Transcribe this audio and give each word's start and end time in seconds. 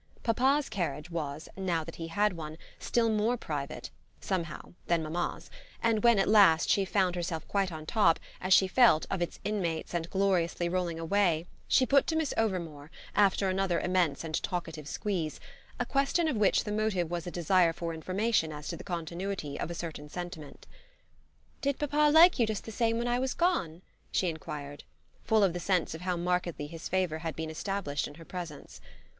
Papa's 0.23 0.67
carriage 0.67 1.11
was, 1.11 1.47
now 1.55 1.83
that 1.83 1.97
he 1.97 2.07
had 2.07 2.33
one, 2.33 2.57
still 2.79 3.07
more 3.07 3.37
private, 3.37 3.91
somehow, 4.19 4.73
than 4.87 5.03
mamma's; 5.03 5.51
and 5.79 6.03
when 6.03 6.17
at 6.17 6.27
last 6.27 6.71
she 6.71 6.85
found 6.85 7.15
herself 7.15 7.47
quite 7.47 7.71
on 7.71 7.85
top, 7.85 8.19
as 8.41 8.51
she 8.51 8.67
felt, 8.67 9.05
of 9.11 9.21
its 9.21 9.39
inmates 9.43 9.93
and 9.93 10.09
gloriously 10.09 10.67
rolling 10.67 10.97
away, 10.99 11.45
she 11.67 11.85
put 11.85 12.07
to 12.07 12.15
Miss 12.15 12.33
Overmore, 12.35 12.89
after 13.13 13.47
another 13.47 13.79
immense 13.79 14.23
and 14.23 14.41
talkative 14.41 14.87
squeeze, 14.87 15.39
a 15.79 15.85
question 15.85 16.27
of 16.27 16.35
which 16.35 16.63
the 16.63 16.71
motive 16.71 17.11
was 17.11 17.27
a 17.27 17.31
desire 17.31 17.71
for 17.71 17.93
information 17.93 18.51
as 18.51 18.67
to 18.69 18.75
the 18.77 18.83
continuity 18.83 19.59
of 19.59 19.69
a 19.69 19.75
certain 19.75 20.09
sentiment. 20.09 20.65
"Did 21.61 21.77
papa 21.77 22.09
like 22.11 22.39
you 22.39 22.47
just 22.47 22.63
the 22.63 22.71
same 22.71 22.97
while 22.97 23.07
I 23.07 23.19
was 23.19 23.35
gone?" 23.35 23.83
she 24.11 24.29
enquired 24.29 24.83
full 25.23 25.43
of 25.43 25.53
the 25.53 25.59
sense 25.59 25.93
of 25.93 26.01
how 26.01 26.17
markedly 26.17 26.65
his 26.65 26.89
favour 26.89 27.19
had 27.19 27.35
been 27.35 27.51
established 27.51 28.07
in 28.07 28.15
her 28.15 28.25
presence. 28.25 28.81